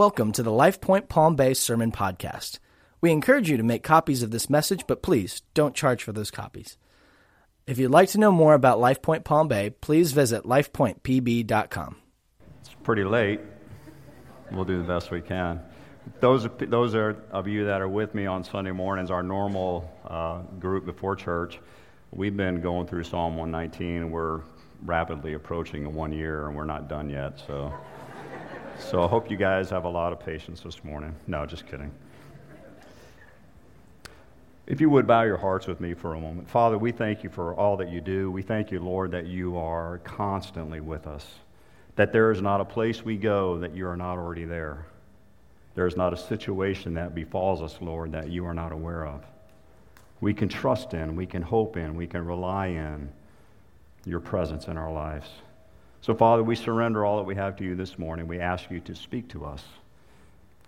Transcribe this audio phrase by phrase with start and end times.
[0.00, 2.58] Welcome to the LifePoint Palm Bay Sermon Podcast.
[3.02, 6.30] We encourage you to make copies of this message, but please don't charge for those
[6.30, 6.78] copies.
[7.66, 11.96] If you'd like to know more about LifePoint Palm Bay, please visit lifepointpb.com.
[12.62, 13.40] It's pretty late.
[14.50, 15.60] We'll do the best we can.
[16.20, 20.38] Those, those are, of you that are with me on Sunday mornings, our normal uh,
[20.58, 21.60] group before church,
[22.10, 24.10] we've been going through Psalm 119.
[24.10, 24.40] We're
[24.82, 27.38] rapidly approaching one year, and we're not done yet.
[27.46, 27.70] So,
[28.80, 31.14] so I hope you guys have a lot of patience this morning.
[31.26, 31.90] No, just kidding.
[34.66, 36.48] If you would bow your hearts with me for a moment.
[36.48, 38.30] Father, we thank you for all that you do.
[38.30, 41.26] We thank you, Lord, that you are constantly with us,
[41.96, 44.86] that there is not a place we go that you are not already there.
[45.74, 49.24] There is not a situation that befalls us, Lord, that you are not aware of.
[50.20, 53.10] We can trust in, we can hope in, we can rely in
[54.04, 55.28] your presence in our lives.
[56.02, 58.26] So, Father, we surrender all that we have to you this morning.
[58.26, 59.62] We ask you to speak to us.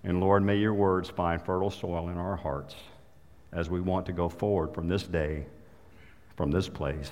[0.04, 2.74] And, Lord, may your words find fertile soil in our hearts
[3.52, 5.46] as we want to go forward from this day,
[6.36, 7.10] from this place,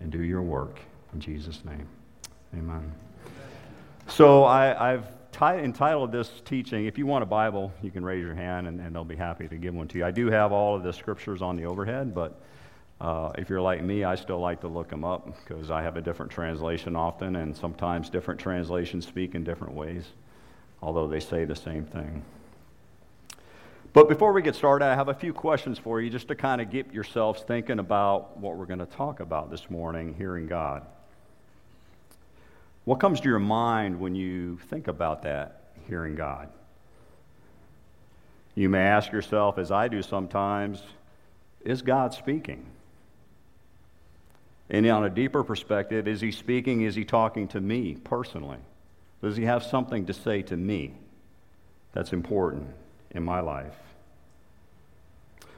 [0.00, 0.80] and do your work.
[1.14, 1.86] In Jesus' name,
[2.54, 2.92] amen.
[4.06, 8.22] So I, have t- entitled this teaching, if you want a Bible, you can raise
[8.22, 10.04] your hand and, and they'll be happy to give one to you.
[10.04, 12.40] I do have all of the scriptures on the overhead, but
[13.02, 15.96] uh, if you're like me, I still like to look them up because I have
[15.96, 20.04] a different translation often, and sometimes different translations speak in different ways,
[20.80, 22.22] although they say the same thing.
[23.92, 26.60] But before we get started, I have a few questions for you just to kind
[26.60, 30.86] of get yourselves thinking about what we're going to talk about this morning, hearing God.
[32.84, 36.50] What comes to your mind when you think about that, hearing God?
[38.54, 40.84] You may ask yourself, as I do sometimes,
[41.64, 42.64] is God speaking?
[44.72, 46.80] And on a deeper perspective, is he speaking?
[46.80, 48.58] Is he talking to me personally?
[49.22, 50.94] Does he have something to say to me
[51.92, 52.66] that's important
[53.10, 53.76] in my life?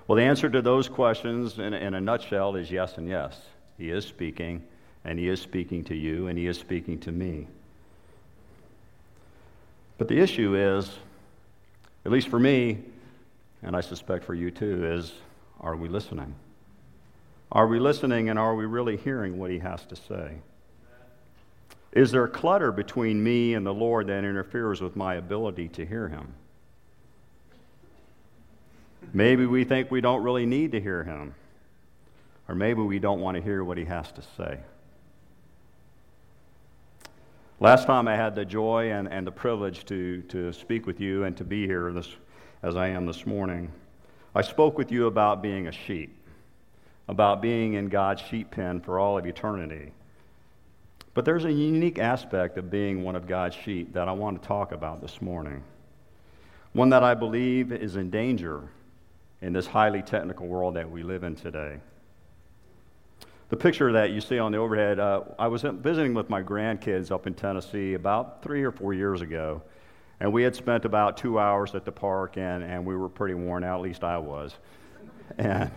[0.08, 3.40] Well, the answer to those questions in, in a nutshell is yes and yes.
[3.78, 4.62] He is speaking,
[5.04, 7.46] and He is speaking to you, and He is speaking to me.
[9.96, 10.90] But the issue is,
[12.04, 12.80] at least for me,
[13.62, 15.12] and I suspect for you too, is
[15.60, 16.34] are we listening?
[17.54, 20.32] Are we listening and are we really hearing what he has to say?
[21.92, 26.08] Is there clutter between me and the Lord that interferes with my ability to hear
[26.08, 26.34] him?
[29.12, 31.36] Maybe we think we don't really need to hear him.
[32.48, 34.58] Or maybe we don't want to hear what he has to say.
[37.60, 41.22] Last time I had the joy and, and the privilege to, to speak with you
[41.22, 42.08] and to be here this,
[42.62, 43.70] as I am this morning,
[44.34, 46.18] I spoke with you about being a sheep,
[47.08, 49.92] about being in God's sheep pen for all of eternity.
[51.12, 54.48] But there's a unique aspect of being one of God's sheep that I want to
[54.48, 55.62] talk about this morning.
[56.72, 58.68] One that I believe is in danger
[59.40, 61.78] in this highly technical world that we live in today.
[63.50, 67.12] The picture that you see on the overhead, uh, I was visiting with my grandkids
[67.12, 69.62] up in Tennessee about three or four years ago,
[70.18, 73.34] and we had spent about two hours at the park, and, and we were pretty
[73.34, 74.54] worn out, at least I was.
[75.38, 75.70] And,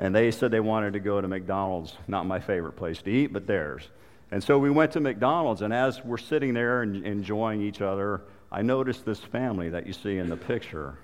[0.00, 3.34] and they said they wanted to go to McDonald's, not my favorite place to eat,
[3.34, 3.86] but theirs.
[4.30, 8.22] And so we went to McDonald's, and as we're sitting there and enjoying each other,
[8.50, 10.96] I noticed this family that you see in the picture.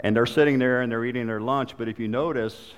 [0.00, 2.72] And they're sitting there and they're eating their lunch, but if you notice,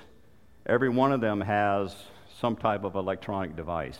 [0.65, 1.95] every one of them has
[2.41, 3.99] some type of electronic device.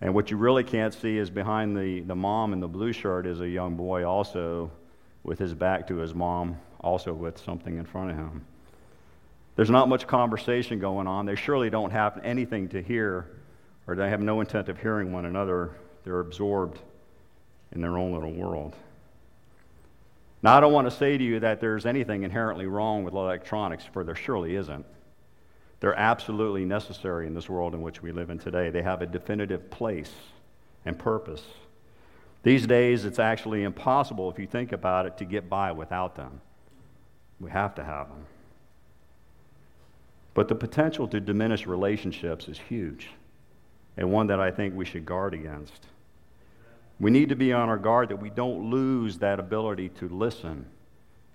[0.00, 3.26] And what you really can't see is behind the, the mom in the blue shirt
[3.26, 4.70] is a young boy also
[5.22, 8.44] with his back to his mom, also with something in front of him.
[9.56, 11.26] There's not much conversation going on.
[11.26, 13.26] They surely don't have anything to hear,
[13.86, 15.72] or they have no intent of hearing one another.
[16.04, 16.78] They're absorbed
[17.72, 18.76] in their own little world.
[20.42, 23.84] Now, I don't want to say to you that there's anything inherently wrong with electronics,
[23.92, 24.86] for there surely isn't.
[25.80, 28.70] They're absolutely necessary in this world in which we live in today.
[28.70, 30.12] They have a definitive place
[30.84, 31.42] and purpose.
[32.42, 36.40] These days, it's actually impossible, if you think about it, to get by without them.
[37.40, 38.24] We have to have them.
[40.34, 43.08] But the potential to diminish relationships is huge,
[43.96, 45.86] and one that I think we should guard against.
[46.98, 50.66] We need to be on our guard that we don't lose that ability to listen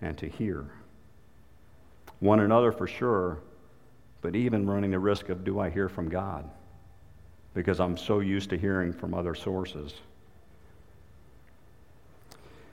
[0.01, 0.65] and to hear.
[2.19, 3.39] One another for sure,
[4.21, 6.49] but even running the risk of do I hear from God?
[7.53, 9.95] Because I'm so used to hearing from other sources.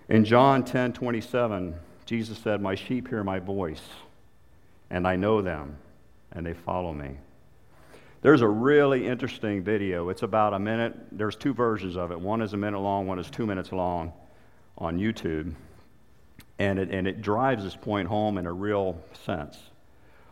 [0.09, 1.75] In John 10 27,
[2.09, 3.83] Jesus said, My sheep hear my voice,
[4.89, 5.77] and I know them,
[6.33, 7.19] and they follow me.
[8.23, 10.09] There's a really interesting video.
[10.09, 10.95] It's about a minute.
[11.13, 12.19] There's two versions of it.
[12.19, 14.15] One is a minute long, one is two minutes long
[14.79, 15.53] on YouTube.
[16.59, 19.59] And it, and it drives this point home in a real sense.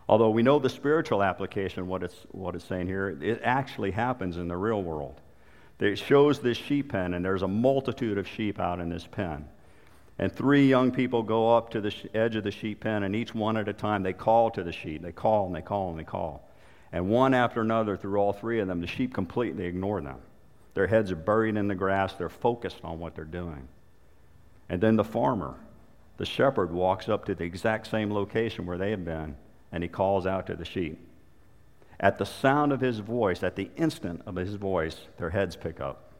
[0.08, 4.38] Although we know the spiritual application, what it's, what it's saying here, it actually happens
[4.38, 5.20] in the real world.
[5.78, 9.46] It shows this sheep pen, and there's a multitude of sheep out in this pen.
[10.18, 13.34] And three young people go up to the edge of the sheep pen, and each
[13.34, 15.02] one at a time they call to the sheep.
[15.02, 16.48] They call and they call and they call.
[16.92, 20.18] And one after another, through all three of them, the sheep completely ignore them.
[20.74, 23.68] Their heads are buried in the grass, they're focused on what they're doing.
[24.68, 25.54] And then the farmer,
[26.16, 29.36] the shepherd, walks up to the exact same location where they have been,
[29.72, 30.98] and he calls out to the sheep.
[31.98, 35.80] At the sound of his voice, at the instant of his voice, their heads pick
[35.80, 36.12] up.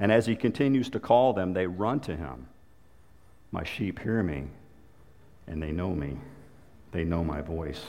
[0.00, 2.46] And as he continues to call them, they run to him.
[3.52, 4.44] My sheep hear me,
[5.46, 6.18] and they know me.
[6.92, 7.82] They know my voice.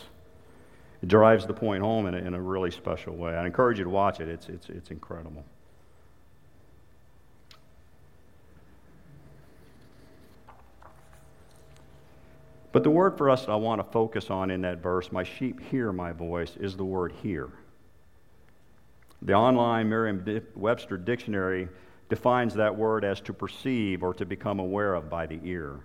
[1.02, 3.36] It drives the point home in a, in a really special way.
[3.36, 5.44] I encourage you to watch it, it's, it's, it's incredible.
[12.72, 15.24] But the word for us that I want to focus on in that verse, my
[15.24, 17.50] sheep hear my voice, is the word hear.
[19.22, 20.24] The online Merriam
[20.56, 21.68] Webster dictionary
[22.10, 25.80] defines that word as to perceive or to become aware of by the ear,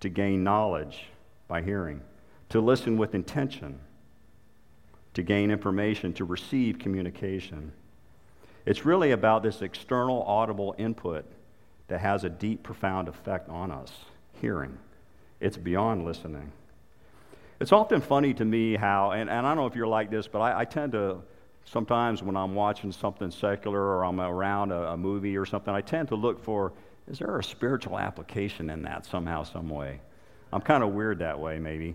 [0.00, 1.06] to gain knowledge
[1.48, 2.00] by hearing,
[2.48, 3.78] to listen with intention,
[5.14, 7.72] to gain information, to receive communication.
[8.64, 11.24] It's really about this external audible input
[11.88, 13.92] that has a deep, profound effect on us
[14.40, 14.78] hearing.
[15.40, 16.52] It's beyond listening.
[17.60, 20.28] It's often funny to me how, and, and I don't know if you're like this,
[20.28, 21.18] but I, I tend to
[21.66, 25.82] sometimes when I'm watching something secular or I'm around a, a, movie or something, I
[25.82, 26.72] tend to look for
[27.10, 30.00] is there a spiritual application in that somehow, some way?
[30.52, 31.94] I'm kind of weird that way, maybe.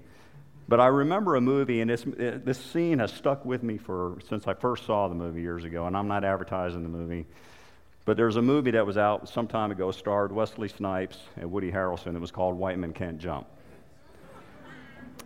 [0.70, 4.18] But I remember a movie, and this, it, this scene has stuck with me for
[4.30, 7.26] since I first saw the movie years ago, and I'm not advertising the movie.
[8.06, 11.72] But there's a movie that was out some time ago, starred Wesley Snipes and Woody
[11.72, 12.16] Harrelson.
[12.16, 13.48] It was called White Men Can't Jump.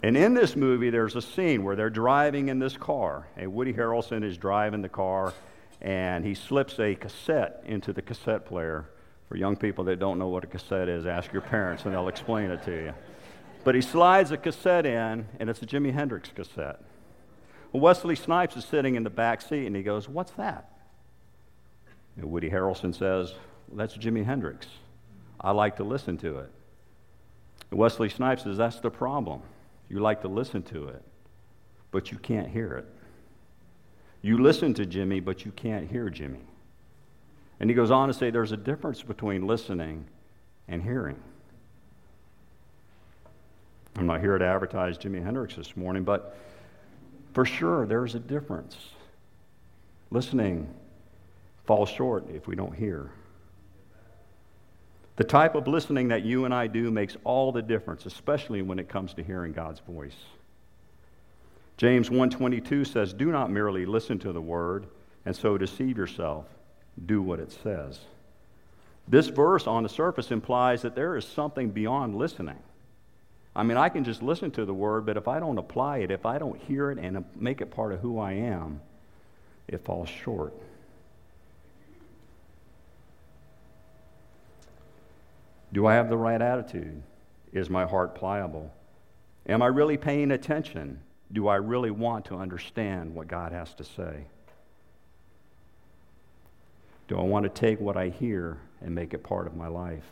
[0.05, 3.73] And in this movie, there's a scene where they're driving in this car, and Woody
[3.73, 5.33] Harrelson is driving the car,
[5.81, 8.85] and he slips a cassette into the cassette player.
[9.27, 12.07] For young people that don't know what a cassette is, ask your parents, and they'll
[12.07, 12.93] explain it to you.
[13.63, 16.81] But he slides a cassette in, and it's a Jimi Hendrix cassette.
[17.71, 20.69] Well, Wesley Snipes is sitting in the back seat, and he goes, What's that?
[22.15, 23.33] And Woody Harrelson says,
[23.67, 24.67] well, That's Jimi Hendrix.
[25.41, 26.51] I like to listen to it.
[27.71, 29.41] And Wesley Snipes says, That's the problem.
[29.89, 31.03] You like to listen to it,
[31.91, 32.85] but you can't hear it.
[34.21, 36.41] You listen to Jimi, but you can't hear Jimi.
[37.59, 40.05] And he goes on to say there's a difference between listening
[40.67, 41.19] and hearing.
[43.97, 46.37] I'm not here to advertise Jimi Hendrix this morning, but
[47.33, 48.75] for sure there's a difference.
[50.11, 50.73] Listening
[51.65, 53.11] falls short if we don't hear.
[55.15, 58.79] The type of listening that you and I do makes all the difference, especially when
[58.79, 60.17] it comes to hearing God's voice.
[61.77, 64.87] James 1:22 says, "Do not merely listen to the word
[65.25, 66.45] and so deceive yourself.
[67.05, 68.05] Do what it says."
[69.07, 72.59] This verse on the surface implies that there is something beyond listening.
[73.55, 76.11] I mean, I can just listen to the word, but if I don't apply it,
[76.11, 78.81] if I don't hear it and make it part of who I am,
[79.67, 80.53] it falls short.
[85.75, 87.03] Do I have the right attitude?
[87.51, 88.73] Is my heart pliable?
[89.45, 91.01] Am I really paying attention?
[91.33, 94.23] Do I really want to understand what God has to say?
[97.09, 100.05] Do I want to take what I hear and make it part of my life?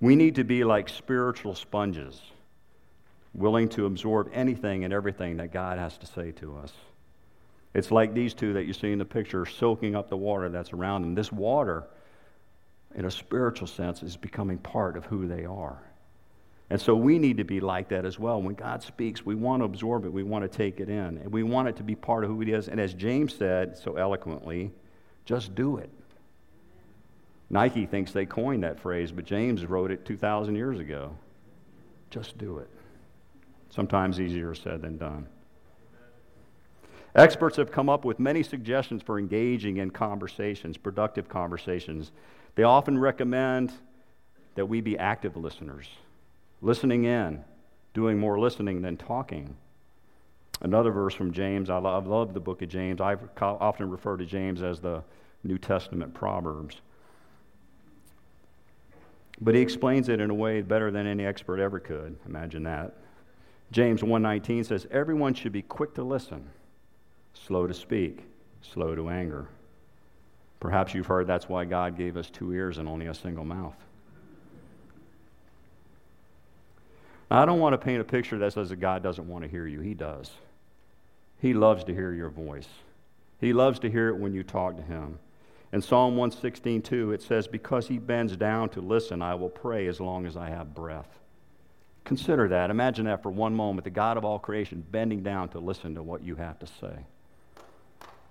[0.00, 2.20] We need to be like spiritual sponges,
[3.32, 6.72] willing to absorb anything and everything that God has to say to us.
[7.74, 10.72] It's like these two that you see in the picture soaking up the water that's
[10.72, 11.14] around them.
[11.14, 11.84] This water
[12.96, 15.78] in a spiritual sense, is becoming part of who they are.
[16.68, 18.42] And so we need to be like that as well.
[18.42, 21.32] When God speaks, we want to absorb it, we want to take it in, and
[21.32, 22.68] we want it to be part of who He is.
[22.68, 24.72] And as James said so eloquently,
[25.24, 25.90] just do it.
[27.50, 31.16] Nike thinks they coined that phrase, but James wrote it 2,000 years ago.
[32.10, 32.68] Just do it.
[33.70, 35.28] Sometimes easier said than done.
[37.14, 42.12] Experts have come up with many suggestions for engaging in conversations, productive conversations.
[42.56, 43.72] They often recommend
[44.56, 45.88] that we be active listeners,
[46.60, 47.44] listening in,
[47.94, 49.56] doing more listening than talking.
[50.62, 53.00] Another verse from James, I love, I love the book of James.
[53.00, 55.04] I often refer to James as the
[55.44, 56.80] New Testament Proverbs.
[59.38, 62.16] But he explains it in a way better than any expert ever could.
[62.26, 62.94] Imagine that.
[63.70, 66.48] James 1:19 says everyone should be quick to listen,
[67.34, 68.24] slow to speak,
[68.62, 69.48] slow to anger.
[70.60, 73.76] Perhaps you've heard that's why God gave us two ears and only a single mouth.
[77.30, 79.50] Now, I don't want to paint a picture that says that God doesn't want to
[79.50, 79.80] hear you.
[79.80, 80.30] He does.
[81.40, 82.68] He loves to hear your voice.
[83.40, 85.18] He loves to hear it when you talk to him.
[85.72, 90.00] In Psalm 116:2 it says because he bends down to listen I will pray as
[90.00, 91.18] long as I have breath.
[92.04, 92.70] Consider that.
[92.70, 96.02] Imagine that for one moment the God of all creation bending down to listen to
[96.02, 97.04] what you have to say.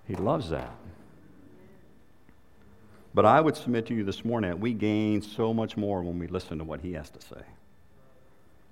[0.08, 0.72] He loves that.
[3.16, 6.20] But I would submit to you this morning that we gain so much more when
[6.20, 7.42] we listen to what he has to say.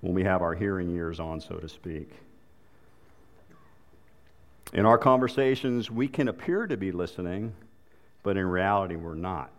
[0.02, 2.10] When we have our hearing ears on, so to speak.
[4.74, 7.54] In our conversations, we can appear to be listening,
[8.22, 9.50] but in reality, we're not.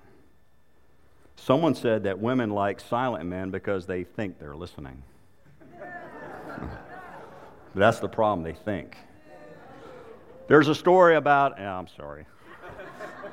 [1.36, 5.02] Someone said that women like silent men because they think they're listening.
[7.74, 8.96] That's the problem, they think.
[10.48, 12.28] There's a story about, I'm sorry.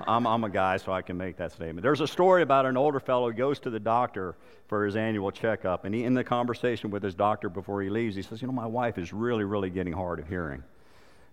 [0.06, 1.82] I'm, I'm a guy, so I can make that statement.
[1.82, 4.34] There's a story about an older fellow who goes to the doctor
[4.68, 8.16] for his annual checkup, and he, in the conversation with his doctor before he leaves,
[8.16, 10.62] he says, You know, my wife is really, really getting hard of hearing.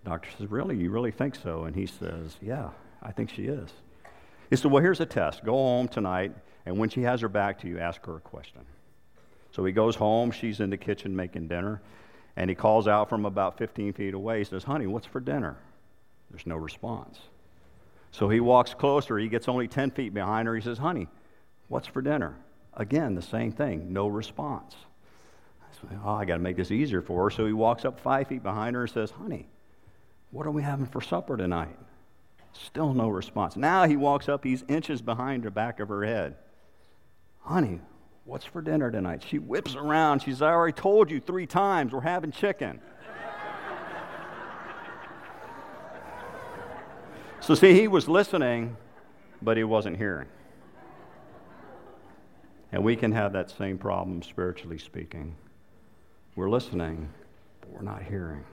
[0.04, 0.78] The doctor says, Really?
[0.78, 1.64] You really think so?
[1.64, 2.70] And he says, Yeah,
[3.02, 3.70] I think she is.
[4.50, 5.44] He said, Well, here's a test.
[5.44, 6.34] Go home tonight,
[6.66, 8.62] and when she has her back to you, ask her a question.
[9.52, 10.32] So he goes home.
[10.32, 11.82] She's in the kitchen making dinner.
[12.36, 14.40] And he calls out from about 15 feet away.
[14.40, 15.58] He says, Honey, what's for dinner?
[16.30, 17.20] There's no response.
[18.12, 19.18] So he walks closer.
[19.18, 20.56] He gets only 10 feet behind her.
[20.56, 21.08] He says, Honey,
[21.68, 22.36] what's for dinner?
[22.74, 24.76] Again, the same thing, no response.
[25.62, 27.30] I said, Oh, I got to make this easier for her.
[27.30, 29.48] So he walks up five feet behind her and says, Honey,
[30.32, 31.76] what are we having for supper tonight?
[32.54, 33.56] Still no response.
[33.56, 36.36] Now he walks up, he's inches behind the back of her head.
[37.42, 37.80] Honey,
[38.26, 39.24] what's for dinner tonight?
[39.28, 40.22] She whips around.
[40.22, 42.82] She's, I already told you three times, we're having chicken.
[47.50, 48.78] So, see, he was listening,
[49.42, 50.28] but he wasn't hearing.
[52.72, 55.36] And we can have that same problem, spiritually speaking.
[56.36, 57.10] We're listening,
[57.60, 58.44] but we're not hearing.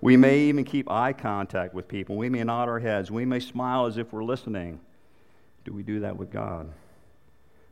[0.00, 2.16] We may even keep eye contact with people.
[2.16, 3.12] We may nod our heads.
[3.12, 4.80] We may smile as if we're listening.
[5.64, 6.68] Do we do that with God?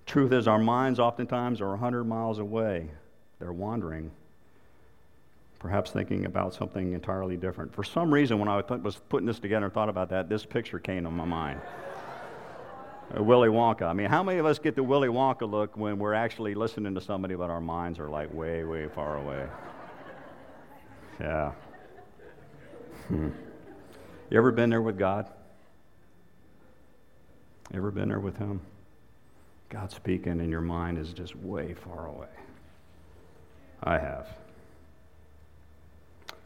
[0.06, 2.90] Truth is, our minds oftentimes are 100 miles away.
[3.40, 4.12] They're wandering,
[5.64, 7.74] perhaps thinking about something entirely different.
[7.74, 10.78] For some reason, when I was putting this together and thought about that, this picture
[10.78, 11.58] came to my mind.
[13.16, 13.84] Willy Wonka.
[13.84, 16.94] I mean, how many of us get the Willy Wonka look when we're actually listening
[16.96, 19.46] to somebody, but our minds are like way, way far away?
[21.18, 21.52] Yeah.
[23.08, 23.30] Hmm.
[24.28, 25.30] You ever been there with God?
[27.72, 28.60] Ever been there with Him?
[29.70, 32.28] God speaking and your mind is just way far away.
[33.82, 34.43] I have.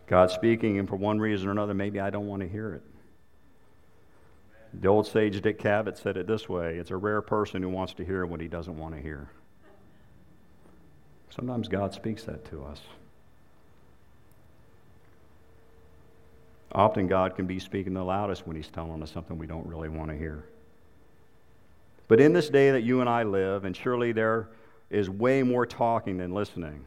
[0.08, 2.82] God speaking, and for one reason or another, maybe I don't want to hear it.
[4.80, 7.94] The old sage Dick Cavett said it this way it's a rare person who wants
[7.94, 9.30] to hear what he doesn't want to hear.
[11.30, 12.80] Sometimes God speaks that to us.
[16.72, 19.88] Often God can be speaking the loudest when He's telling us something we don't really
[19.88, 20.44] want to hear.
[22.08, 24.48] But in this day that you and I live, and surely there
[24.90, 26.84] is way more talking than listening.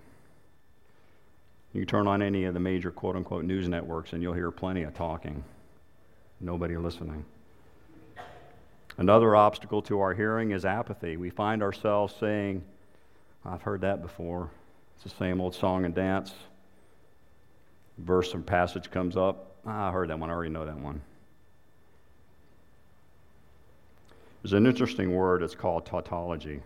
[1.73, 4.83] You turn on any of the major quote unquote news networks and you'll hear plenty
[4.83, 5.43] of talking,
[6.39, 7.23] nobody listening.
[8.97, 11.15] Another obstacle to our hearing is apathy.
[11.15, 12.63] We find ourselves saying,
[13.45, 14.49] I've heard that before.
[14.95, 16.33] It's the same old song and dance.
[17.97, 19.55] Verse or passage comes up.
[19.65, 20.29] Ah, I heard that one.
[20.29, 21.01] I already know that one.
[24.43, 25.41] There's an interesting word.
[25.41, 26.61] It's called tautology.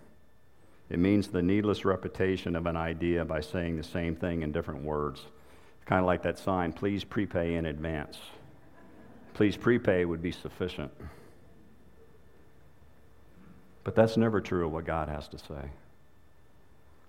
[0.89, 4.83] It means the needless repetition of an idea by saying the same thing in different
[4.83, 5.25] words.
[5.85, 8.17] Kind of like that sign, please prepay in advance.
[9.33, 10.91] Please prepay would be sufficient.
[13.83, 15.71] But that's never true of what God has to say.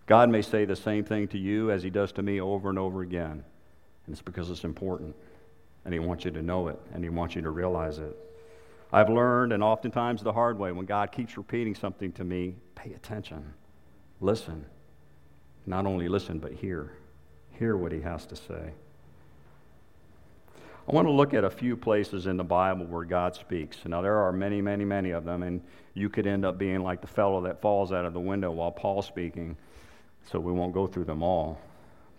[0.07, 2.79] God may say the same thing to you as he does to me over and
[2.79, 3.45] over again,
[4.07, 5.15] and it's because it's important
[5.87, 8.15] and He wants you to know it, and He wants you to realize it.
[8.93, 12.93] I've learned, and oftentimes the hard way, when God keeps repeating something to me, pay
[12.93, 13.55] attention.
[14.21, 14.65] Listen.
[15.67, 16.93] Not only listen, but hear.
[17.59, 18.73] Hear what He has to say.
[20.89, 23.79] I want to look at a few places in the Bible where God speaks.
[23.85, 25.61] Now, there are many, many, many of them, and
[25.95, 28.71] you could end up being like the fellow that falls out of the window while
[28.71, 29.57] Paul's speaking,
[30.31, 31.59] so we won't go through them all.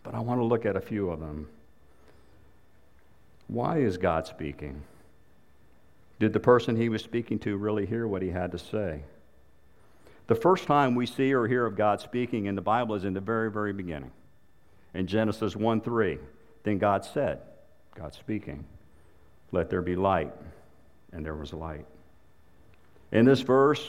[0.04, 1.48] But I want to look at a few of them.
[3.48, 4.84] Why is God speaking?
[6.20, 9.04] Did the person he was speaking to really hear what he had to say?
[10.28, 13.14] The first time we see or hear of God speaking in the Bible is in
[13.14, 14.12] the very, very beginning.
[14.94, 16.20] In Genesis 1 3,
[16.64, 17.40] then God said,
[17.96, 18.66] God speaking.
[19.52, 20.34] Let there be light,
[21.14, 21.86] and there was light.
[23.12, 23.86] In this verse,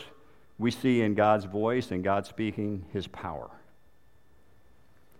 [0.58, 3.50] we see in God's voice and God speaking his power.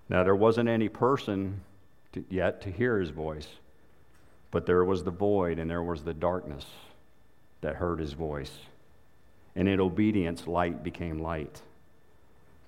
[0.08, 1.60] Now, there wasn't any person
[2.12, 3.48] to, yet to hear his voice,
[4.50, 6.64] but there was the void and there was the darkness
[7.60, 8.52] that heard his voice.
[9.58, 11.62] And in obedience, light became light.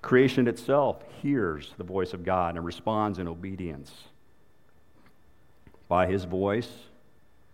[0.01, 3.93] Creation itself hears the voice of God and responds in obedience.
[5.87, 6.69] By his voice,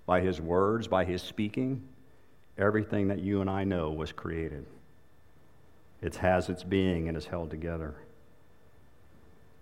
[0.07, 1.83] by his words, by his speaking,
[2.57, 4.65] everything that you and I know was created.
[6.01, 7.93] It has its being and is held together.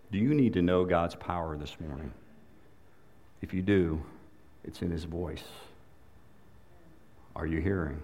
[0.09, 2.13] Do you need to know God's power this morning?
[3.41, 4.01] If you do,
[4.63, 5.43] it's in his voice.
[7.35, 8.01] Are you hearing?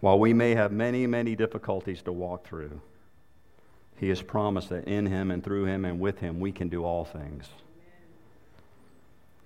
[0.00, 2.80] While we may have many, many difficulties to walk through,
[3.96, 6.84] he has promised that in him and through him and with him we can do
[6.84, 7.48] all things.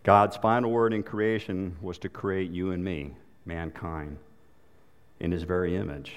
[0.02, 3.14] God's final word in creation was to create you and me,
[3.46, 4.18] mankind,
[5.20, 6.16] in his very image.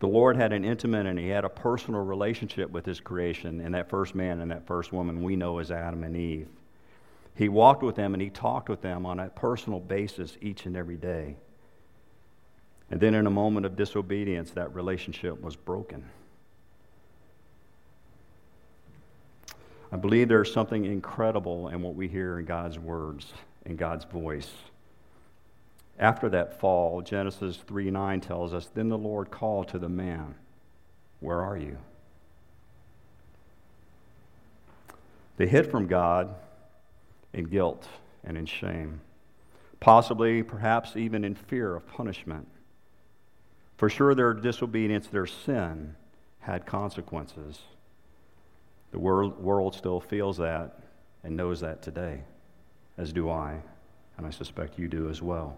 [0.00, 3.74] The Lord had an intimate and he had a personal relationship with his creation and
[3.74, 6.48] that first man and that first woman we know as Adam and Eve.
[7.34, 10.76] He walked with them and he talked with them on a personal basis each and
[10.76, 11.36] every day.
[12.90, 16.04] And then in a moment of disobedience, that relationship was broken.
[19.90, 23.32] I believe there's something incredible in what we hear in God's words,
[23.64, 24.50] in God's voice.
[25.98, 30.34] After that fall, Genesis 3 9 tells us, Then the Lord called to the man,
[31.20, 31.78] Where are you?
[35.38, 36.34] They hid from God
[37.32, 37.88] in guilt
[38.24, 39.00] and in shame,
[39.80, 42.46] possibly, perhaps even in fear of punishment.
[43.78, 45.94] For sure, their disobedience, their sin,
[46.40, 47.60] had consequences.
[48.90, 50.80] The world, world still feels that
[51.22, 52.22] and knows that today,
[52.96, 53.60] as do I,
[54.16, 55.56] and I suspect you do as well.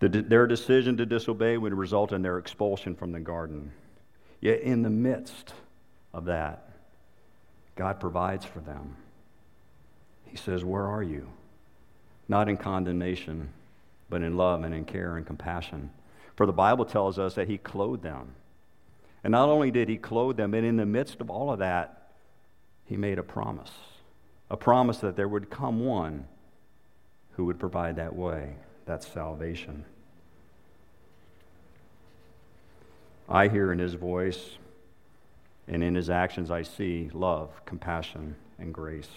[0.00, 3.72] The, their decision to disobey would result in their expulsion from the garden.
[4.40, 5.54] Yet, in the midst
[6.12, 6.68] of that,
[7.76, 8.96] God provides for them.
[10.26, 11.28] He says, Where are you?
[12.28, 13.48] Not in condemnation,
[14.10, 15.90] but in love and in care and compassion.
[16.38, 18.34] For the Bible tells us that He clothed them
[19.24, 22.12] and not only did he clothe them, but in the midst of all of that,
[22.84, 23.72] he made a promise
[24.50, 26.26] a promise that there would come one
[27.32, 28.54] who would provide that way,
[28.86, 29.84] that salvation.
[33.28, 34.52] I hear in his voice
[35.66, 39.10] and in his actions, I see love, compassion, and grace.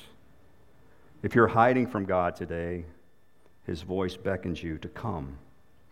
[1.23, 2.83] If you're hiding from God today,
[3.65, 5.37] his voice beckons you to come,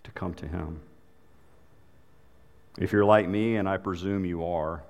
[0.03, 0.81] to come to him.
[2.79, 4.83] If you're like me, and I presume you are,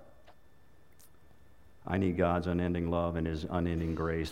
[1.88, 4.32] I need God's unending love and His unending grace,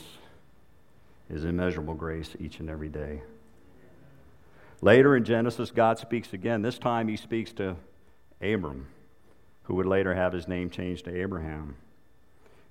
[1.27, 3.23] His immeasurable grace each and every day.
[4.79, 6.61] Later in Genesis, God speaks again.
[6.61, 7.77] This time, He speaks to
[8.41, 8.85] Abram,
[9.63, 11.77] who would later have his name changed to Abraham.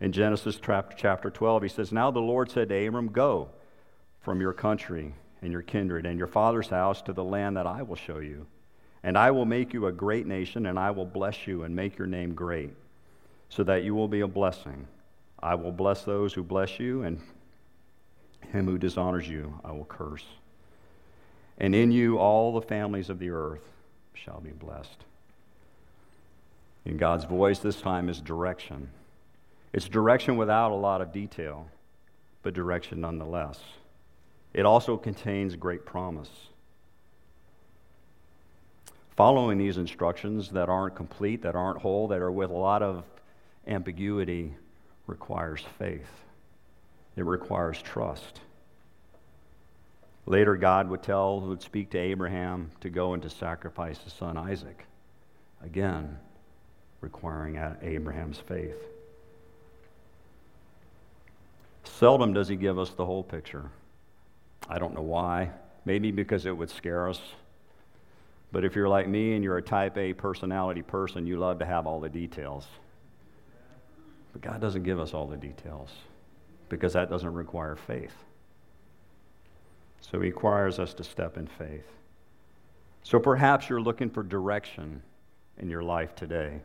[0.00, 3.48] In Genesis chapter 12, He says, Now the Lord said to Abram, Go
[4.20, 7.82] from your country and your kindred and your father's house to the land that I
[7.82, 8.46] will show you.
[9.06, 11.96] And I will make you a great nation, and I will bless you and make
[11.96, 12.74] your name great,
[13.48, 14.88] so that you will be a blessing.
[15.40, 17.20] I will bless those who bless you, and
[18.52, 20.24] him who dishonors you I will curse.
[21.58, 23.62] And in you all the families of the earth
[24.12, 25.04] shall be blessed.
[26.84, 28.88] In God's voice, this time is direction.
[29.72, 31.68] It's direction without a lot of detail,
[32.42, 33.60] but direction nonetheless.
[34.52, 36.48] It also contains great promise.
[39.16, 43.02] Following these instructions that aren't complete, that aren't whole, that are with a lot of
[43.66, 44.54] ambiguity,
[45.06, 46.08] requires faith.
[47.16, 48.40] It requires trust.
[50.26, 54.36] Later, God would tell, would speak to Abraham to go and to sacrifice his son
[54.36, 54.84] Isaac.
[55.62, 56.18] Again,
[57.00, 58.76] requiring Abraham's faith.
[61.84, 63.70] Seldom does he give us the whole picture.
[64.68, 65.50] I don't know why.
[65.86, 67.20] Maybe because it would scare us
[68.56, 71.66] but if you're like me and you're a type A personality person, you love to
[71.66, 72.66] have all the details.
[74.32, 75.90] But God doesn't give us all the details
[76.70, 78.14] because that doesn't require faith.
[80.00, 81.84] So He requires us to step in faith.
[83.02, 85.02] So perhaps you're looking for direction
[85.58, 86.58] in your life today.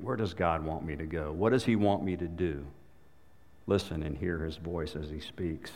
[0.00, 1.32] Where does God want me to go?
[1.32, 2.62] What does He want me to do?
[3.66, 5.70] Listen and hear His voice as He speaks.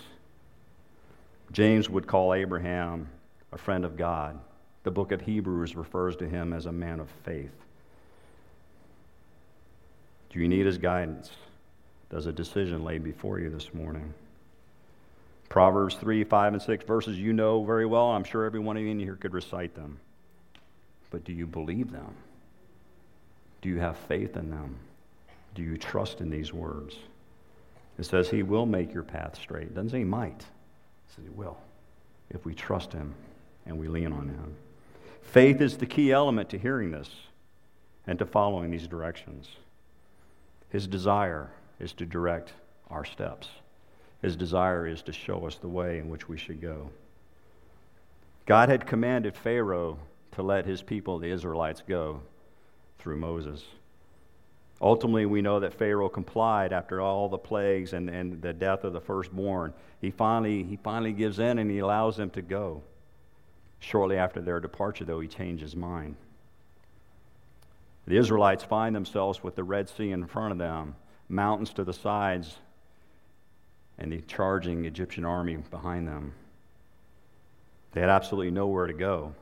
[1.51, 3.09] James would call Abraham
[3.53, 4.38] a friend of God.
[4.87, 7.51] The book of Hebrews refers to him as a man of faith.
[10.31, 11.29] Do you need his guidance?
[12.09, 14.14] Does a decision lay before you this morning?
[15.49, 18.12] Proverbs 3, 5, and 6 verses you know very well.
[18.12, 19.99] I'm sure every one of you in here could recite them.
[21.11, 22.14] But do you believe them?
[23.62, 24.77] Do you have faith in them?
[25.57, 26.94] Do you trust in these words?
[27.99, 29.64] It says he will make your path straight.
[29.64, 30.38] It doesn't say he might.
[30.38, 31.59] It says he will.
[32.31, 33.16] If we trust him
[33.66, 34.55] and we lean on him.
[35.27, 37.11] Faith is the key element to hearing this
[38.07, 39.49] and to following these directions.
[40.71, 42.53] His desire is to direct
[42.91, 43.49] our steps.
[44.23, 46.91] His desire is to show us the way in which we should go.
[48.47, 49.99] God had commanded Pharaoh
[50.33, 52.21] to let his people, the Israelites, go
[52.99, 53.65] through Moses.
[54.81, 58.93] Ultimately, we know that Pharaoh complied after all the plagues and, and the death of
[58.93, 59.73] the firstborn.
[60.01, 62.83] He finally, he finally gives in and he allows them to go.
[63.87, 66.16] Shortly after their departure, though, he changed his mind.
[68.09, 70.96] The Israelites find themselves with the Red Sea in front of them,
[71.29, 72.57] mountains to the sides,
[73.96, 76.33] and the charging Egyptian army behind them.
[77.92, 79.33] They had absolutely nowhere to go,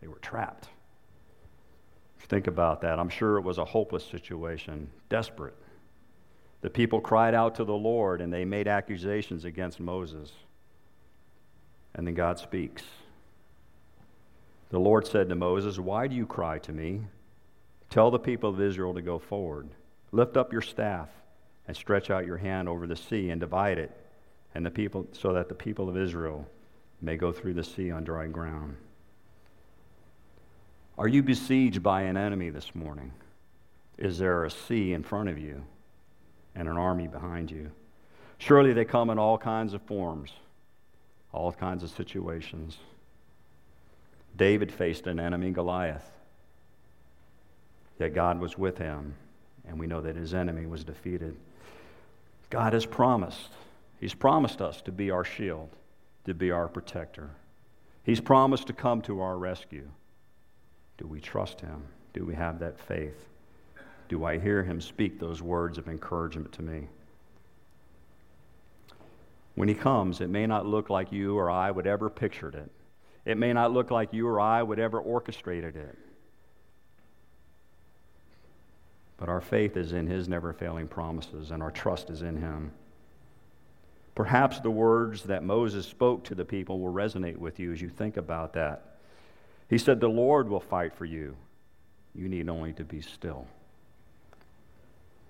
[0.00, 0.66] they were trapped.
[2.18, 2.98] Think about that.
[2.98, 5.54] I'm sure it was a hopeless situation, desperate.
[6.60, 10.32] The people cried out to the Lord and they made accusations against Moses.
[11.94, 12.82] And then God speaks.
[14.72, 17.02] The Lord said to Moses, Why do you cry to me?
[17.90, 19.68] Tell the people of Israel to go forward.
[20.12, 21.10] Lift up your staff
[21.68, 23.94] and stretch out your hand over the sea and divide it,
[24.54, 26.48] and the people so that the people of Israel
[27.02, 28.76] may go through the sea on dry ground.
[30.96, 33.12] Are you besieged by an enemy this morning?
[33.98, 35.64] Is there a sea in front of you
[36.54, 37.70] and an army behind you?
[38.38, 40.32] Surely they come in all kinds of forms,
[41.30, 42.78] all kinds of situations.
[44.36, 46.08] David faced an enemy, Goliath.
[47.98, 49.14] Yet God was with him,
[49.68, 51.36] and we know that his enemy was defeated.
[52.50, 53.50] God has promised.
[54.00, 55.68] He's promised us to be our shield,
[56.24, 57.30] to be our protector.
[58.04, 59.88] He's promised to come to our rescue.
[60.98, 61.82] Do we trust him?
[62.12, 63.28] Do we have that faith?
[64.08, 66.88] Do I hear him speak those words of encouragement to me?
[69.54, 72.70] When he comes, it may not look like you or I would ever pictured it.
[73.24, 75.98] It may not look like you or I would ever orchestrated it.
[79.16, 82.72] But our faith is in his never failing promises, and our trust is in him.
[84.14, 87.88] Perhaps the words that Moses spoke to the people will resonate with you as you
[87.88, 88.96] think about that.
[89.70, 91.36] He said, The Lord will fight for you.
[92.14, 93.46] You need only to be still.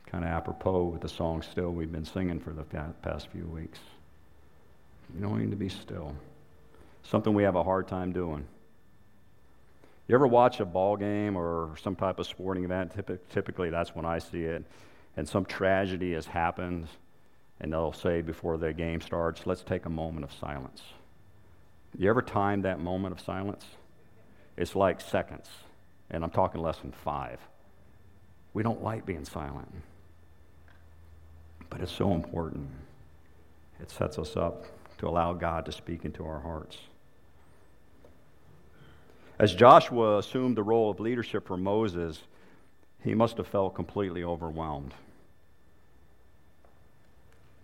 [0.07, 2.65] Kind of apropos with the song Still we've been singing for the
[3.03, 3.79] past few weeks.
[5.15, 6.15] You don't need to be still.
[7.05, 8.45] Something we have a hard time doing.
[10.09, 12.93] You ever watch a ball game or some type of sporting event?
[13.31, 14.65] Typically, that's when I see it.
[15.17, 16.89] And some tragedy has happened,
[17.61, 20.83] and they'll say before the game starts, let's take a moment of silence.
[21.97, 23.65] You ever time that moment of silence?
[24.57, 25.49] It's like seconds,
[26.11, 27.39] and I'm talking less than five.
[28.55, 29.69] We don't like being silent,
[31.71, 32.69] but it's so important.
[33.81, 34.67] It sets us up
[34.99, 36.79] to allow God to speak into our hearts.
[39.43, 42.23] As Joshua assumed the role of leadership for Moses,
[43.03, 44.95] he must have felt completely overwhelmed.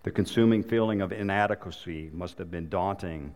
[0.03, 3.33] The consuming feeling of inadequacy must have been daunting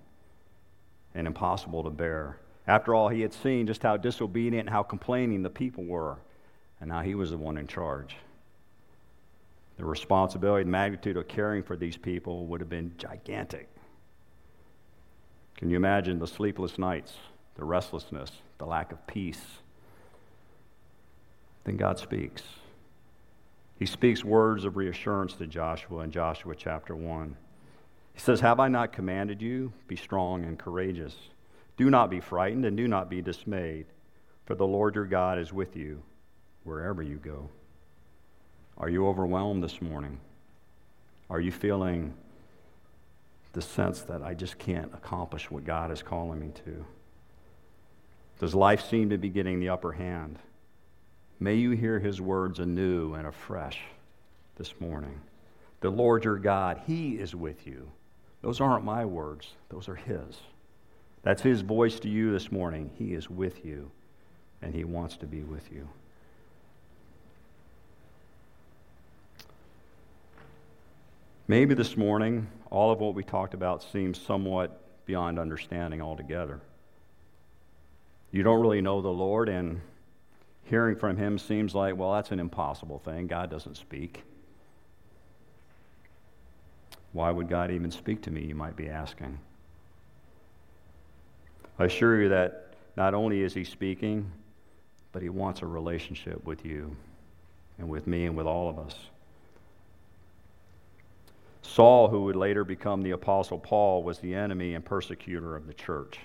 [1.14, 2.36] and impossible to bear.
[2.66, 6.16] After all, he had seen just how disobedient how complaining the people were,
[6.80, 8.16] and now he was the one in charge.
[9.76, 13.68] The responsibility and magnitude of caring for these people would have been gigantic.
[15.56, 17.12] Can you imagine the sleepless nights,
[17.56, 19.40] the restlessness, the lack of peace?
[21.64, 22.42] Then God speaks.
[23.78, 27.36] He speaks words of reassurance to Joshua in Joshua chapter 1.
[28.14, 29.72] He says, Have I not commanded you?
[29.88, 31.16] Be strong and courageous.
[31.76, 33.86] Do not be frightened and do not be dismayed,
[34.46, 36.02] for the Lord your God is with you
[36.64, 37.48] wherever you go.
[38.78, 40.18] Are you overwhelmed this morning?
[41.30, 42.14] Are you feeling
[43.52, 46.84] the sense that I just can't accomplish what God is calling me to?
[48.42, 50.36] Does life seem to be getting the upper hand?
[51.38, 53.78] May you hear his words anew and afresh
[54.56, 55.20] this morning.
[55.80, 57.88] The Lord your God, he is with you.
[58.40, 60.40] Those aren't my words, those are his.
[61.22, 62.90] That's his voice to you this morning.
[62.98, 63.92] He is with you,
[64.60, 65.88] and he wants to be with you.
[71.46, 76.60] Maybe this morning, all of what we talked about seems somewhat beyond understanding altogether.
[78.32, 79.80] You don't really know the Lord, and
[80.64, 83.26] hearing from him seems like, well, that's an impossible thing.
[83.26, 84.22] God doesn't speak.
[87.12, 89.38] Why would God even speak to me, you might be asking?
[91.78, 94.30] I assure you that not only is He speaking,
[95.12, 96.96] but He wants a relationship with you
[97.78, 98.96] and with me and with all of us.
[101.60, 105.74] Saul, who would later become the Apostle Paul, was the enemy and persecutor of the
[105.74, 106.18] church.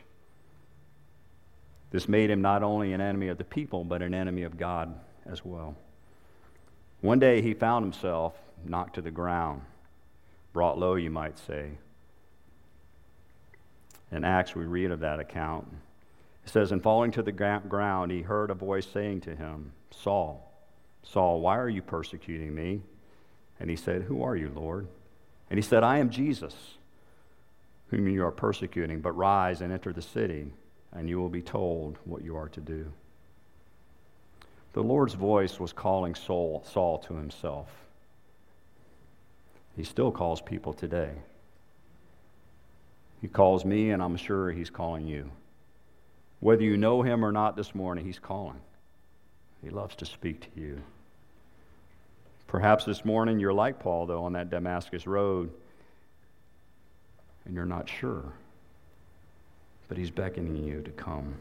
[1.91, 4.93] This made him not only an enemy of the people, but an enemy of God
[5.25, 5.75] as well.
[7.01, 8.33] One day he found himself
[8.65, 9.61] knocked to the ground,
[10.51, 11.71] brought low, you might say.
[14.11, 15.67] In Acts, we read of that account.
[16.45, 20.51] It says, In falling to the ground, he heard a voice saying to him, Saul,
[21.03, 22.81] Saul, why are you persecuting me?
[23.59, 24.87] And he said, Who are you, Lord?
[25.49, 26.55] And he said, I am Jesus,
[27.89, 30.47] whom you are persecuting, but rise and enter the city,
[30.93, 32.91] and you will be told what you are to do.
[34.73, 37.69] The Lord's voice was calling Saul, Saul to himself.
[39.75, 41.11] He still calls people today.
[43.21, 45.31] He calls me, and I'm sure he's calling you.
[46.39, 48.59] Whether you know him or not this morning, he's calling.
[49.63, 50.81] He loves to speak to you.
[52.47, 55.51] Perhaps this morning you're like Paul, though, on that Damascus road,
[57.45, 58.33] and you're not sure.
[59.87, 61.35] But he's beckoning you to come.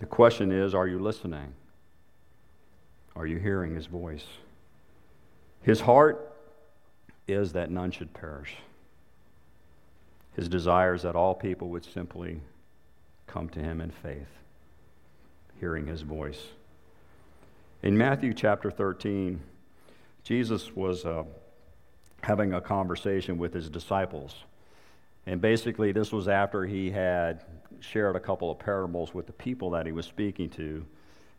[0.00, 1.54] The question is are you listening?
[3.16, 4.24] Are you hearing his voice?
[5.62, 6.32] His heart
[7.26, 8.56] is that none should perish.
[10.36, 12.40] His desire is that all people would simply
[13.26, 14.28] come to him in faith,
[15.58, 16.40] hearing his voice.
[17.82, 19.40] In Matthew chapter 13,
[20.22, 21.24] Jesus was uh,
[22.22, 24.34] having a conversation with his disciples.
[25.28, 27.44] And basically, this was after he had
[27.80, 30.86] shared a couple of parables with the people that he was speaking to.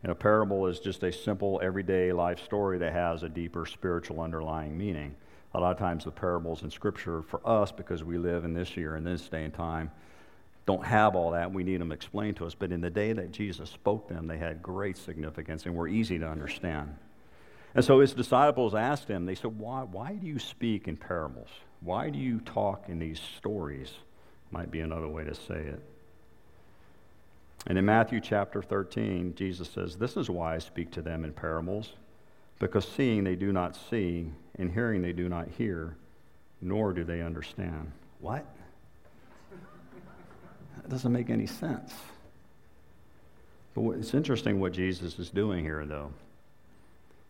[0.04, 4.20] And a parable is just a simple, everyday life story that has a deeper spiritual
[4.20, 5.16] underlying meaning.
[5.54, 8.76] A lot of times, the parables in Scripture for us, because we live in this
[8.76, 9.90] year, in this day and time,
[10.66, 11.52] don't have all that.
[11.52, 12.54] We need them explained to us.
[12.54, 16.16] But in the day that Jesus spoke them, they had great significance and were easy
[16.16, 16.94] to understand.
[17.74, 21.48] And so his disciples asked him, they said, Why, why do you speak in parables?
[21.80, 23.92] Why do you talk in these stories?
[24.50, 25.82] Might be another way to say it.
[27.66, 31.32] And in Matthew chapter 13, Jesus says, This is why I speak to them in
[31.32, 31.92] parables,
[32.58, 35.96] because seeing they do not see, and hearing they do not hear,
[36.60, 37.92] nor do they understand.
[38.20, 38.44] What?
[40.76, 41.94] That doesn't make any sense.
[43.74, 46.12] But it's interesting what Jesus is doing here, though.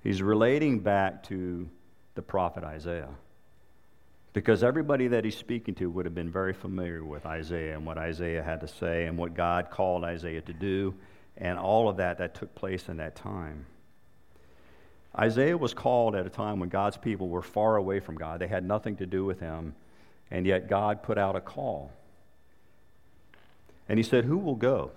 [0.02, 1.68] He's relating back to
[2.14, 3.10] the prophet Isaiah.
[4.32, 7.98] Because everybody that he's speaking to would have been very familiar with Isaiah and what
[7.98, 10.94] Isaiah had to say and what God called Isaiah to do
[11.36, 13.66] and all of that that took place in that time.
[15.18, 18.40] Isaiah was called at a time when God's people were far away from God.
[18.40, 19.74] They had nothing to do with him,
[20.30, 21.90] and yet God put out a call.
[23.88, 24.92] And he said, Who will go?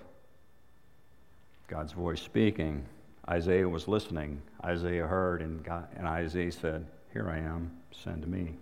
[1.67, 2.86] God's voice speaking.
[3.28, 4.41] Isaiah was listening.
[4.63, 8.54] Isaiah heard, and, God, and Isaiah said, Here I am, send me.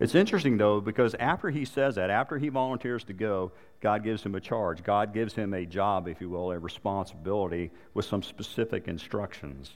[0.00, 4.22] It's interesting, though, because after he says that, after he volunteers to go, God gives
[4.22, 4.82] him a charge.
[4.82, 9.72] God gives him a job, if you will, a responsibility with some specific instructions.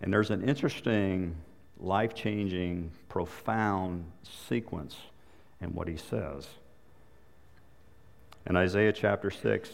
[0.00, 1.34] And there's an interesting,
[1.80, 4.96] life changing, profound sequence
[5.60, 6.46] in what he says.
[8.46, 9.70] In Isaiah chapter 6,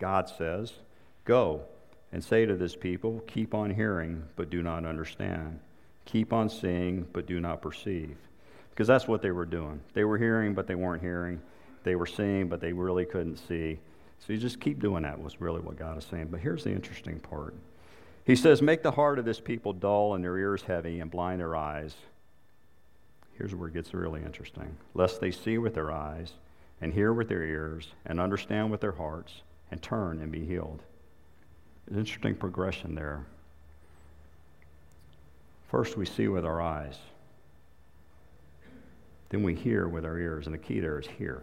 [0.00, 0.72] God says,
[1.24, 1.62] Go
[2.12, 5.60] and say to this people, Keep on hearing, but do not understand.
[6.06, 8.16] Keep on seeing, but do not perceive.
[8.78, 9.80] Because that's what they were doing.
[9.92, 11.40] They were hearing, but they weren't hearing.
[11.82, 13.80] They were seeing, but they really couldn't see.
[14.20, 16.28] So you just keep doing that, was really what God is saying.
[16.30, 17.56] But here's the interesting part
[18.24, 21.40] He says, Make the heart of this people dull and their ears heavy and blind
[21.40, 21.96] their eyes.
[23.36, 24.76] Here's where it gets really interesting.
[24.94, 26.34] Lest they see with their eyes
[26.80, 30.84] and hear with their ears and understand with their hearts and turn and be healed.
[31.90, 33.26] An interesting progression there.
[35.68, 36.96] First, we see with our eyes.
[39.30, 41.42] Then we hear with our ears, and the key there is hear.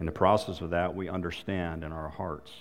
[0.00, 2.52] In the process of that, we understand in our hearts.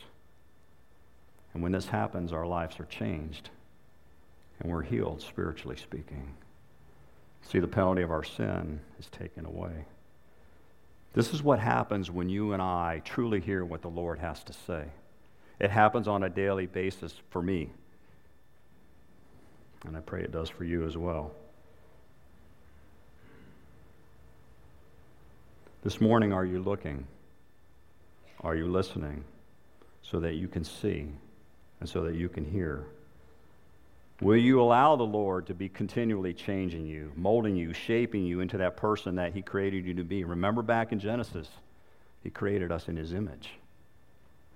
[1.53, 3.49] And when this happens, our lives are changed,
[4.59, 6.33] and we're healed, spiritually speaking.
[7.41, 9.85] See, the penalty of our sin is taken away.
[11.13, 14.53] This is what happens when you and I truly hear what the Lord has to
[14.53, 14.85] say.
[15.59, 17.71] It happens on a daily basis for me.
[19.85, 21.31] And I pray it does for you as well.
[25.87, 27.07] This morning, are you looking?
[28.41, 29.23] Are you listening
[30.01, 31.07] so that you can see
[31.79, 32.83] and so that you can hear?
[34.19, 38.57] Will you allow the Lord to be continually changing you, molding you, shaping you into
[38.57, 40.25] that person that He created you to be?
[40.25, 41.47] Remember back in Genesis,
[42.21, 43.51] He created us in His image.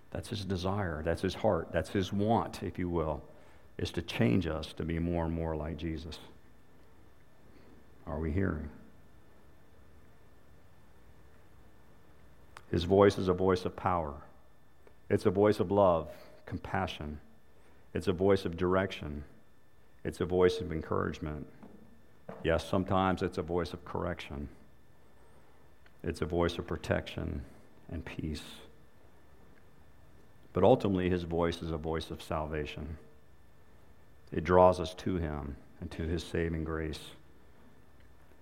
[0.09, 3.23] That's His desire, that's His heart, that's His want, if you will,
[3.77, 6.19] is to change us to be more and more like Jesus.
[8.05, 8.69] Are we hearing?
[12.71, 14.13] His voice is a voice of power.
[15.09, 16.07] It's a voice of love,
[16.45, 17.19] compassion.
[17.93, 19.25] It's a voice of direction.
[20.05, 21.45] It's a voice of encouragement.
[22.43, 24.47] Yes, sometimes it's a voice of correction.
[26.01, 27.41] It's a voice of protection
[27.91, 28.43] and peace.
[30.53, 32.97] But ultimately, his voice is a voice of salvation.
[34.31, 36.99] It draws us to him and to his saving grace.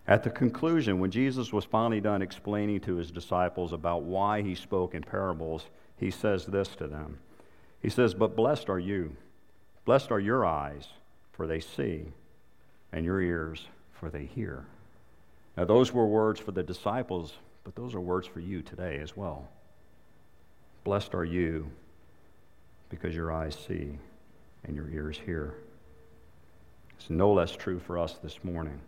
[0.09, 4.55] At the conclusion, when Jesus was finally done explaining to his disciples about why he
[4.55, 5.67] spoke in parables,
[5.97, 7.19] he says this to them.
[7.79, 9.15] He says, But blessed are you,
[9.85, 10.87] blessed are your eyes
[11.31, 12.05] for they see,
[12.91, 14.65] and your ears, for they hear.
[15.55, 19.15] Now, those were words for the disciples, but those are words for you today as
[19.15, 19.47] well.
[20.85, 21.69] Blessed are you
[22.89, 23.91] because your eyes see
[24.63, 25.53] and your ears hear.
[26.97, 28.81] It's no less true for us this morning.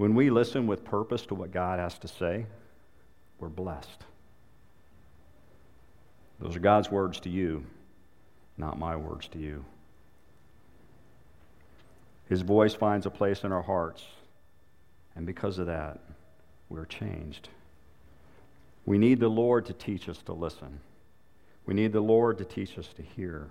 [0.00, 2.46] When we listen with purpose to what God has to say,
[3.38, 4.06] we're blessed.
[6.40, 7.66] Those are God's words to you,
[8.56, 9.62] not my words to you.
[12.30, 14.02] His voice finds a place in our hearts.
[15.16, 16.00] And because of that,
[16.70, 17.50] we're changed.
[18.86, 20.80] We need the Lord to teach us to listen.
[21.66, 23.48] We need the Lord to teach us to hear.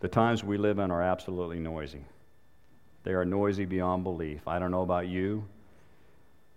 [0.00, 2.04] The times we live in are absolutely noisy.
[3.02, 4.46] They are noisy beyond belief.
[4.46, 5.44] I don't know about you,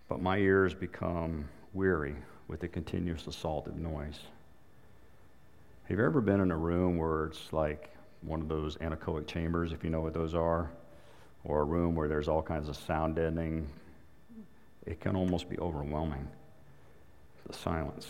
[0.09, 2.15] but my ears become weary
[2.47, 4.19] with the continuous assault of noise.
[5.85, 9.71] Have you ever been in a room where it's like one of those anechoic chambers,
[9.71, 10.69] if you know what those are,
[11.45, 13.67] or a room where there's all kinds of sound deadening,
[14.85, 16.27] it can almost be overwhelming.
[17.47, 18.07] The silence.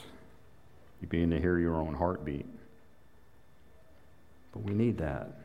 [1.02, 2.46] You begin to hear your own heartbeat.
[4.52, 5.43] But we need that.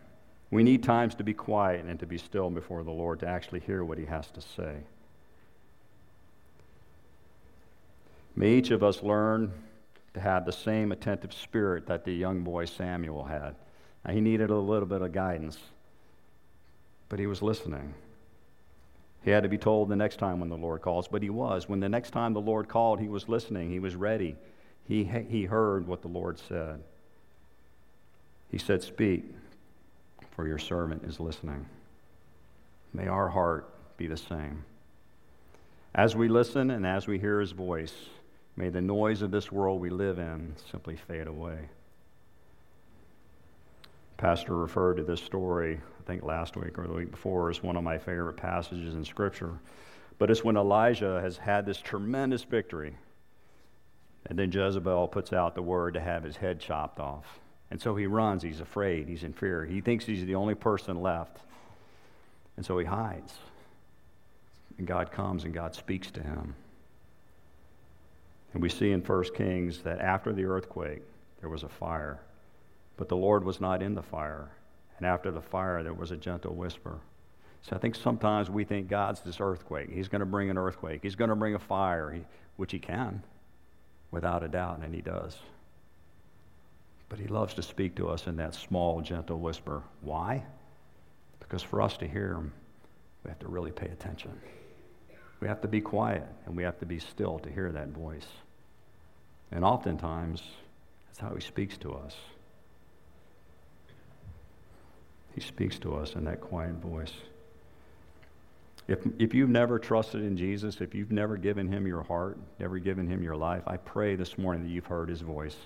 [0.50, 3.60] We need times to be quiet and to be still before the Lord to actually
[3.60, 4.76] hear what He has to say.
[8.34, 9.52] May each of us learn
[10.14, 13.56] to have the same attentive spirit that the young boy Samuel had.
[14.04, 15.58] Now, he needed a little bit of guidance,
[17.08, 17.94] but he was listening.
[19.24, 21.68] He had to be told the next time when the Lord calls, but he was.
[21.68, 24.36] When the next time the Lord called, he was listening, he was ready.
[24.86, 26.80] He, he heard what the Lord said.
[28.50, 29.24] He said, Speak,
[30.38, 31.66] for your servant is listening.
[32.92, 34.64] May our heart be the same.
[35.96, 37.92] As we listen and as we hear his voice,
[38.54, 41.58] may the noise of this world we live in simply fade away.
[44.16, 47.76] Pastor referred to this story, I think last week or the week before, as one
[47.76, 49.58] of my favorite passages in Scripture.
[50.18, 52.94] But it's when Elijah has had this tremendous victory,
[54.26, 57.40] and then Jezebel puts out the word to have his head chopped off.
[57.70, 59.64] And so he runs, he's afraid, he's in fear.
[59.64, 61.38] He thinks he's the only person left.
[62.56, 63.34] And so he hides.
[64.78, 66.54] And God comes and God speaks to him.
[68.54, 71.02] And we see in 1 Kings that after the earthquake,
[71.40, 72.18] there was a fire.
[72.96, 74.48] But the Lord was not in the fire.
[74.96, 76.98] And after the fire, there was a gentle whisper.
[77.62, 79.90] So I think sometimes we think God's this earthquake.
[79.90, 81.00] He's going to bring an earthquake.
[81.02, 82.18] He's going to bring a fire,
[82.56, 83.22] which he can,
[84.10, 85.36] without a doubt, and he does.
[87.08, 89.82] But he loves to speak to us in that small, gentle whisper.
[90.02, 90.44] Why?
[91.40, 92.52] Because for us to hear him,
[93.24, 94.38] we have to really pay attention.
[95.40, 98.26] We have to be quiet and we have to be still to hear that voice.
[99.50, 100.42] And oftentimes,
[101.06, 102.14] that's how he speaks to us.
[105.34, 107.12] He speaks to us in that quiet voice.
[108.88, 112.78] If, if you've never trusted in Jesus, if you've never given him your heart, never
[112.78, 115.56] given him your life, I pray this morning that you've heard his voice,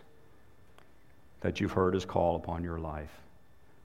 [1.42, 3.20] that you've heard his call upon your life,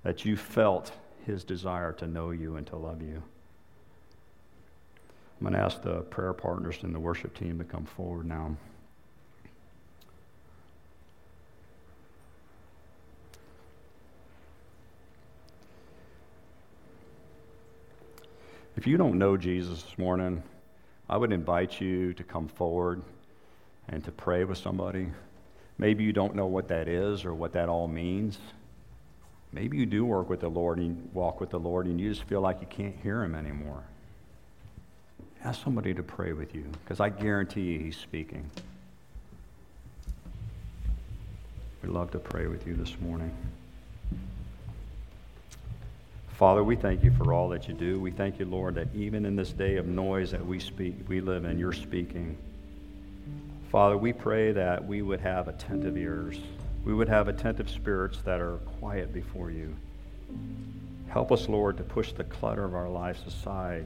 [0.04, 0.92] that you felt
[1.26, 3.22] his desire to know you and to love you.
[5.40, 8.56] I'm going to ask the prayer partners and the worship team to come forward now.
[18.76, 20.44] If you don't know Jesus this morning,
[21.10, 23.02] I would invite you to come forward
[23.90, 25.08] and to pray with somebody.
[25.78, 28.38] Maybe you don't know what that is or what that all means.
[29.52, 32.24] Maybe you do work with the Lord and walk with the Lord and you just
[32.24, 33.84] feel like you can't hear Him anymore.
[35.44, 38.50] Ask somebody to pray with you because I guarantee you He's speaking.
[41.82, 43.32] We'd love to pray with you this morning.
[46.38, 48.00] Father, we thank you for all that you do.
[48.00, 51.22] We thank you, Lord, that even in this day of noise that we speak, we
[51.22, 52.38] live in, you're speaking.
[53.72, 56.40] Father, we pray that we would have attentive ears.
[56.86, 59.76] We would have attentive spirits that are quiet before you.
[61.10, 63.86] Help us, Lord, to push the clutter of our lives aside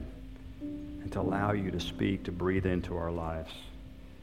[0.60, 3.52] and to allow you to speak, to breathe into our lives.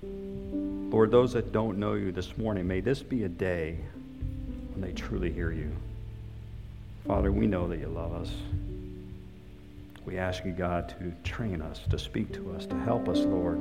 [0.02, 3.80] Lord, those that don't know you this morning, may this be a day
[4.72, 5.76] when they truly hear you.
[7.06, 8.32] Father, we know that you love us.
[10.10, 13.60] We ask you, God, to train us, to speak to us, to help us, Lord.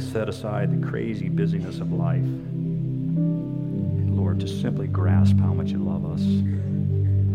[0.00, 2.22] Set aside the crazy busyness of life.
[2.22, 6.22] And Lord, to simply grasp how much you love us,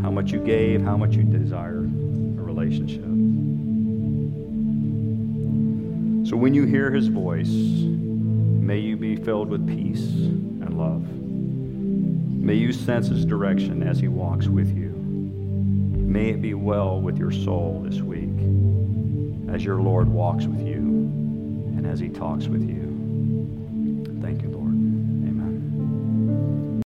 [0.01, 3.03] how much you gave, how much you desire a relationship.
[6.27, 11.07] So when you hear his voice, may you be filled with peace and love.
[11.07, 14.88] May you sense his direction as he walks with you.
[16.09, 18.33] May it be well with your soul this week
[19.53, 20.79] as your Lord walks with you
[21.77, 22.78] and as he talks with you.